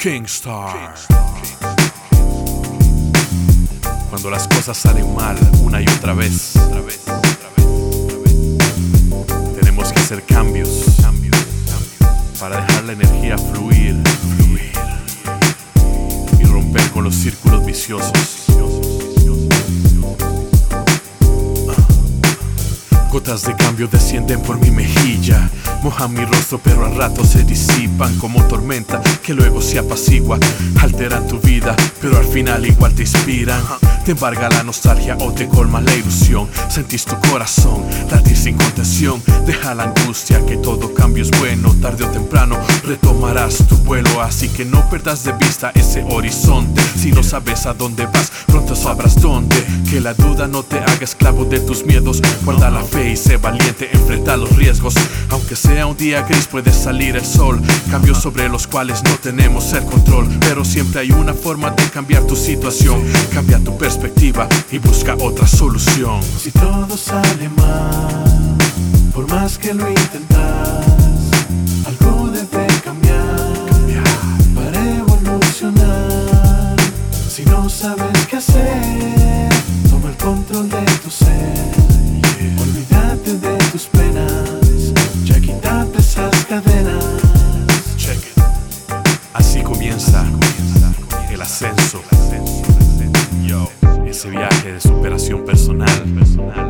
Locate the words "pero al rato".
26.62-27.24